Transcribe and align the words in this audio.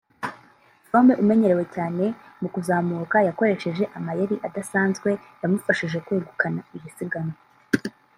Froome 0.85 1.13
umenyerewe 1.23 1.63
cyane 1.75 2.03
mu 2.41 2.47
kuzamuka 2.53 3.17
yakoresheje 3.27 3.83
amayeri 3.97 4.35
adasanzwe 4.47 5.09
yamufashije 5.41 5.97
kwegukana 6.05 6.61
iri 6.75 6.89
siganwa 6.97 7.37